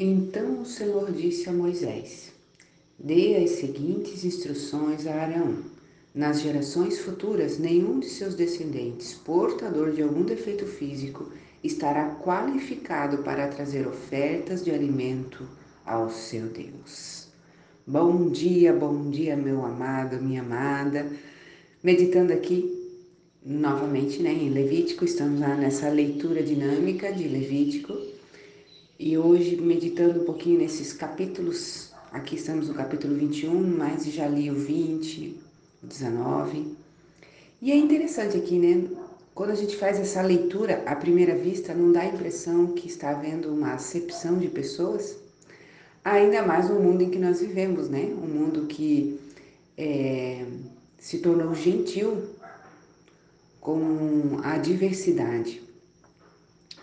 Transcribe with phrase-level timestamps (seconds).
[0.00, 2.30] Então o Senhor disse a Moisés:
[2.96, 5.56] Dê as seguintes instruções a Arão.
[6.14, 11.32] Nas gerações futuras, nenhum de seus descendentes, portador de algum defeito físico,
[11.64, 15.48] estará qualificado para trazer ofertas de alimento
[15.84, 17.26] ao seu Deus.
[17.84, 21.10] Bom dia, bom dia, meu amado, minha amada.
[21.82, 22.72] Meditando aqui
[23.44, 28.17] novamente né, em Levítico, estamos lá nessa leitura dinâmica de Levítico
[28.98, 31.92] e hoje meditando um pouquinho nesses capítulos.
[32.10, 35.40] Aqui estamos no capítulo 21, mas já li o 20,
[35.82, 36.76] o 19.
[37.62, 38.88] E é interessante aqui, né?
[39.34, 43.10] Quando a gente faz essa leitura, à primeira vista, não dá a impressão que está
[43.10, 45.16] havendo uma acepção de pessoas,
[46.04, 48.04] ainda mais no mundo em que nós vivemos, né?
[48.20, 49.20] Um mundo que
[49.76, 50.44] é,
[50.98, 52.24] se tornou gentil
[53.60, 55.62] com a diversidade.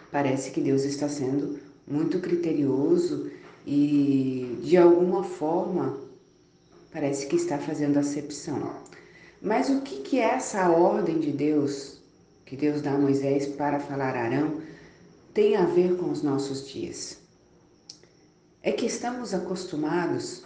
[0.10, 3.32] Parece que Deus está sendo muito criterioso
[3.66, 6.00] e, de alguma forma,
[6.92, 8.76] parece que está fazendo acepção.
[9.42, 12.00] Mas o que, que é essa ordem de Deus,
[12.46, 14.62] que Deus dá a Moisés para falar a Arão,
[15.34, 17.20] tem a ver com os nossos dias?
[18.64, 20.44] É que estamos acostumados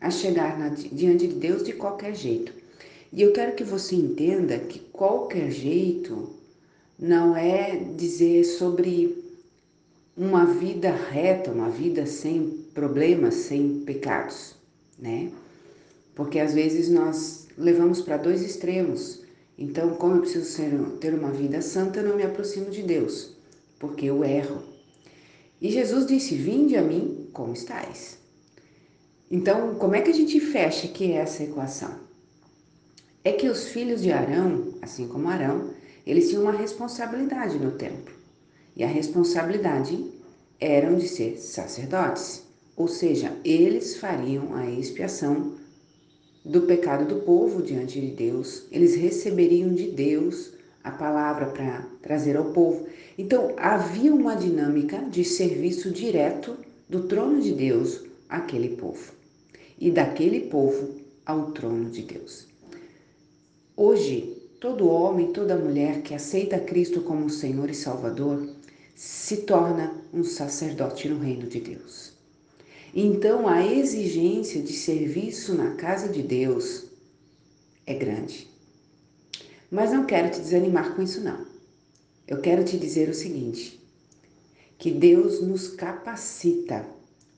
[0.00, 2.52] a chegar na, diante de Deus de qualquer jeito.
[3.10, 6.34] E eu quero que você entenda que qualquer jeito
[6.98, 9.23] não é dizer sobre
[10.16, 14.54] uma vida reta, uma vida sem problemas, sem pecados,
[14.98, 15.30] né?
[16.14, 19.22] Porque às vezes nós levamos para dois extremos.
[19.58, 20.70] Então, como eu preciso ser,
[21.00, 23.36] ter uma vida santa, eu não me aproximo de Deus,
[23.78, 24.62] porque eu erro.
[25.60, 28.18] E Jesus disse: Vinde a mim como estáis.
[29.30, 32.04] Então, como é que a gente fecha aqui essa equação?
[33.24, 35.70] é que os filhos de Arão, assim como Arão,
[36.06, 38.14] eles tinham uma responsabilidade no templo.
[38.76, 40.12] E a responsabilidade
[40.60, 42.42] era de ser sacerdotes,
[42.76, 45.54] ou seja, eles fariam a expiação
[46.44, 52.36] do pecado do povo diante de Deus, eles receberiam de Deus a palavra para trazer
[52.36, 52.86] ao povo.
[53.16, 56.56] Então, havia uma dinâmica de serviço direto
[56.88, 59.12] do trono de Deus àquele povo
[59.78, 62.46] e daquele povo ao trono de Deus.
[63.74, 68.46] Hoje, todo homem, toda mulher que aceita Cristo como Senhor e Salvador
[68.94, 72.12] se torna um sacerdote no reino de Deus.
[72.94, 76.84] Então, a exigência de serviço na casa de Deus
[77.86, 78.48] é grande.
[79.70, 81.44] Mas não quero te desanimar com isso, não.
[82.28, 83.80] Eu quero te dizer o seguinte:
[84.78, 86.86] que Deus nos capacita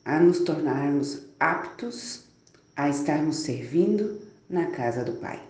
[0.04, 2.24] a nos tornarmos aptos
[2.76, 5.42] a estarmos servindo na casa do Pai.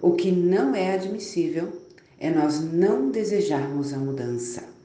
[0.00, 1.82] O que não é admissível
[2.18, 4.75] é nós não desejarmos a mudança.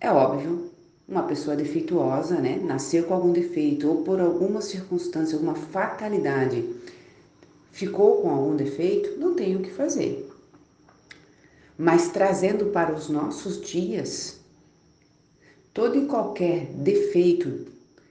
[0.00, 0.70] É óbvio,
[1.08, 6.64] uma pessoa defeituosa, né, nasceu com algum defeito ou por alguma circunstância, alguma fatalidade,
[7.72, 10.28] ficou com algum defeito, não tem o que fazer.
[11.76, 14.40] Mas trazendo para os nossos dias,
[15.72, 17.66] todo e qualquer defeito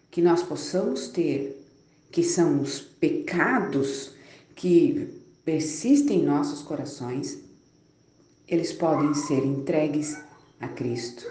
[0.10, 1.64] que nós possamos ter,
[2.12, 4.14] que são os pecados
[4.56, 7.38] que persistem em nossos corações,
[8.48, 10.18] eles podem ser entregues
[10.60, 11.26] a Cristo.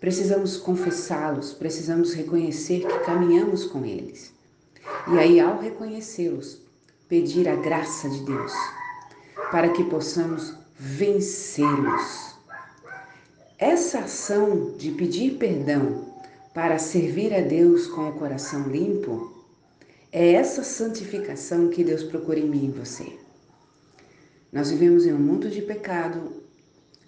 [0.00, 4.32] Precisamos confessá-los, precisamos reconhecer que caminhamos com eles.
[5.12, 6.58] E aí, ao reconhecê-los,
[7.08, 8.52] pedir a graça de Deus
[9.50, 12.36] para que possamos vencê-los.
[13.58, 16.06] Essa ação de pedir perdão
[16.54, 19.32] para servir a Deus com o coração limpo
[20.12, 23.18] é essa santificação que Deus procura em mim e em você.
[24.52, 26.42] Nós vivemos em um mundo de pecado,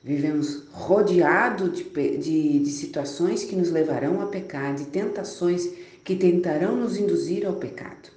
[0.03, 5.69] vivemos rodeado de, de, de situações que nos levarão a pecar, de tentações
[6.03, 8.11] que tentarão nos induzir ao pecado.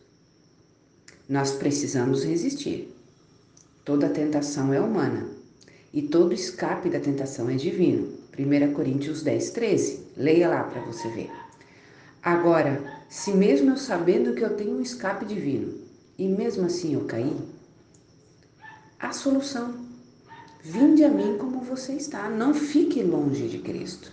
[1.28, 2.94] Nós precisamos resistir.
[3.84, 5.28] Toda tentação é humana
[5.94, 8.18] e todo escape da tentação é divino.
[8.38, 10.08] 1 Coríntios 10, 13.
[10.18, 11.29] Leia lá para você ver.
[12.22, 15.74] Agora, se mesmo eu sabendo que eu tenho um escape divino
[16.18, 17.36] e mesmo assim eu caí,
[19.00, 19.83] a solução.
[20.66, 24.10] Vinde a mim como você está, não fique longe de Cristo.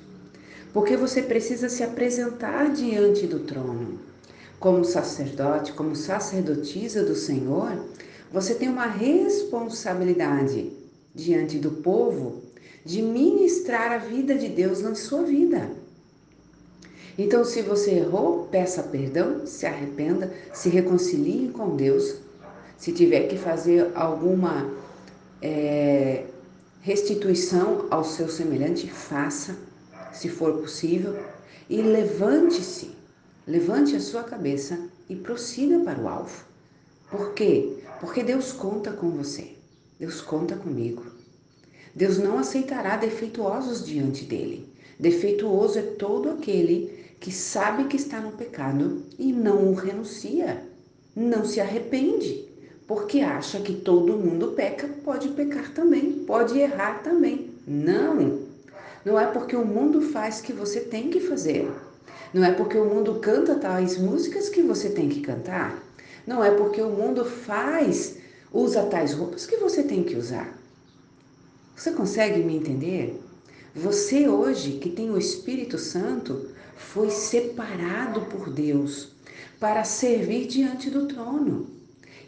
[0.73, 4.01] Porque você precisa se apresentar diante do trono.
[4.59, 7.81] Como sacerdote, como sacerdotisa do Senhor,
[8.33, 10.73] você tem uma responsabilidade
[11.15, 12.43] diante do povo
[12.85, 15.71] de ministrar a vida de Deus na sua vida.
[17.17, 22.17] Então, se você errou, peça perdão, se arrependa, se reconcilie com Deus.
[22.77, 24.69] Se tiver que fazer alguma
[25.41, 26.25] é,
[26.81, 29.57] restituição ao seu semelhante, faça.
[30.13, 31.17] se for possível,
[31.69, 32.91] e levante-se,
[33.47, 34.79] levante a sua cabeça
[35.09, 36.45] e prossiga para o alvo.
[37.09, 37.79] Por quê?
[38.01, 39.53] Porque Deus conta com você.
[39.99, 41.05] Deus conta comigo.
[41.95, 44.69] Deus não aceitará defeituosos diante dele.
[44.99, 50.67] Defeituoso é todo aquele que sabe que está no pecado e não o renuncia,
[51.15, 52.49] não se arrepende,
[52.91, 57.55] porque acha que todo mundo peca, pode pecar também, pode errar também.
[57.65, 58.41] Não!
[59.05, 61.71] Não é porque o mundo faz que você tem que fazer.
[62.35, 65.81] Não é porque o mundo canta tais músicas que você tem que cantar.
[66.27, 68.17] Não é porque o mundo faz,
[68.53, 70.59] usa tais roupas que você tem que usar.
[71.77, 73.23] Você consegue me entender?
[73.73, 79.13] Você hoje que tem o Espírito Santo foi separado por Deus
[79.61, 81.79] para servir diante do trono.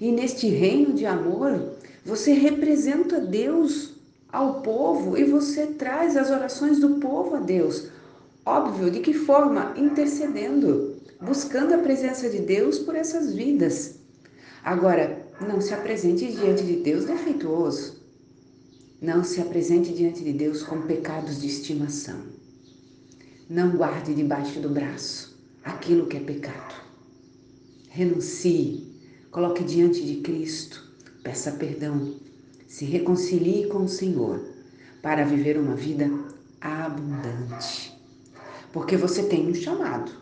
[0.02, 3.92] E neste reino de amor, você representa Deus
[4.32, 7.86] ao povo e você traz as orações do povo a Deus.
[8.44, 9.72] Óbvio, de que forma?
[9.76, 14.00] Intercedendo, buscando a presença de Deus por essas vidas.
[14.64, 18.02] Agora, não se apresente diante de Deus defeituoso.
[19.00, 22.18] Não se apresente diante de Deus com pecados de estimação.
[23.48, 26.74] Não guarde debaixo do braço aquilo que é pecado.
[27.88, 28.91] Renuncie,
[29.32, 30.92] coloque diante de Cristo,
[31.22, 32.16] peça perdão,
[32.68, 34.44] se reconcilie com o Senhor
[35.00, 36.08] para viver uma vida
[36.60, 37.98] abundante.
[38.72, 40.12] Porque você tem um chamado,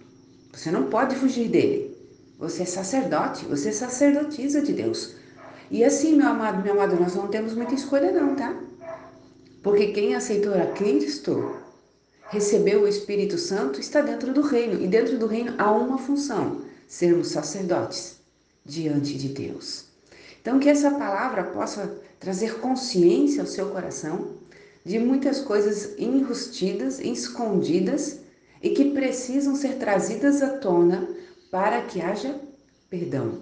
[0.52, 1.90] você não pode fugir dele.
[2.38, 5.16] Você é sacerdote, você é sacerdotisa de Deus.
[5.70, 8.58] E assim, meu amado, meu amado, nós não temos muita escolha não, tá?
[9.62, 11.56] Porque quem aceitou a Cristo,
[12.30, 14.80] recebeu o Espírito Santo, está dentro do reino.
[14.82, 18.19] E dentro do reino há uma função: sermos sacerdotes
[18.64, 19.86] diante de Deus.
[20.40, 24.36] Então, que essa palavra possa trazer consciência ao seu coração
[24.84, 28.20] de muitas coisas enrustidas, escondidas
[28.62, 31.08] e que precisam ser trazidas à tona
[31.50, 32.40] para que haja
[32.88, 33.38] perdão.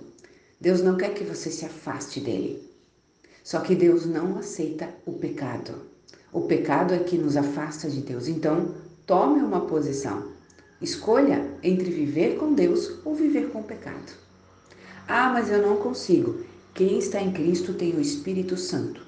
[0.60, 2.68] Deus não quer que você se afaste dele.
[3.44, 5.86] Só que Deus não aceita o pecado.
[6.32, 8.28] O pecado é que nos afasta de Deus.
[8.28, 8.74] Então,
[9.06, 10.32] tome uma posição.
[10.82, 14.12] Escolha entre viver com Deus ou viver com o pecado.
[15.10, 16.44] Ah, mas eu não consigo.
[16.74, 19.00] Quem está em Cristo tem o Espírito Santo.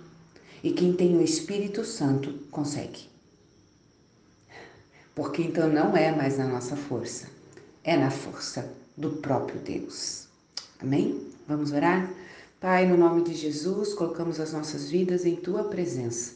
[0.65, 3.11] E quem tem o Espírito Santo consegue.
[5.15, 7.29] Porque então não é mais na nossa força,
[7.85, 10.27] é na força do próprio Deus.
[10.81, 11.21] Amém?
[11.47, 12.11] Vamos orar?
[12.59, 16.33] Pai, no nome de Jesus, colocamos as nossas vidas em tua presença.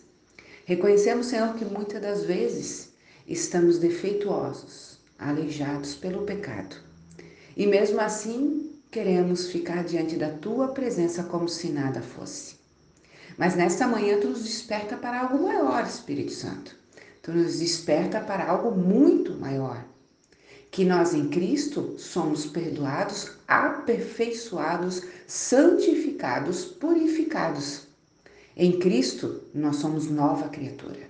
[0.66, 2.90] Reconhecemos, Senhor, que muitas das vezes
[3.26, 6.76] estamos defeituosos, aleijados pelo pecado.
[7.56, 8.63] E mesmo assim,
[8.94, 12.54] queremos ficar diante da tua presença como se nada fosse.
[13.36, 16.76] Mas nesta manhã tu nos desperta para algo maior, Espírito Santo.
[17.20, 19.84] Tu nos desperta para algo muito maior.
[20.70, 27.88] Que nós em Cristo somos perdoados, aperfeiçoados, santificados, purificados
[28.56, 31.00] em Cristo, nós somos nova criatura.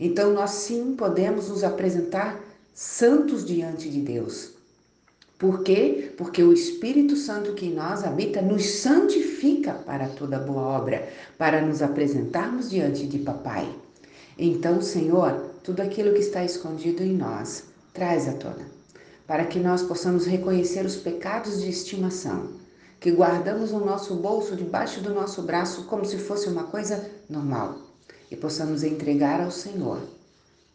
[0.00, 2.40] Então, nós sim podemos nos apresentar
[2.74, 4.59] santos diante de Deus.
[5.40, 6.12] Por quê?
[6.18, 11.08] Porque o Espírito Santo que em nós habita nos santifica para toda boa obra,
[11.38, 13.66] para nos apresentarmos diante de Papai.
[14.38, 17.64] Então, Senhor, tudo aquilo que está escondido em nós,
[17.94, 18.66] traz à tona,
[19.26, 22.50] para que nós possamos reconhecer os pecados de estimação
[23.00, 27.78] que guardamos no nosso bolso, debaixo do nosso braço, como se fosse uma coisa normal,
[28.30, 30.02] e possamos entregar ao Senhor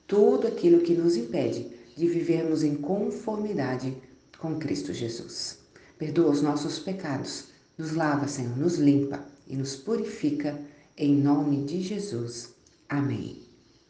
[0.07, 3.95] tudo aquilo que nos impede de vivermos em conformidade
[4.37, 5.59] com Cristo Jesus.
[5.97, 7.45] Perdoa os nossos pecados,
[7.77, 10.59] nos lava, Senhor, nos limpa e nos purifica,
[10.97, 12.53] em nome de Jesus.
[12.89, 13.44] Amém.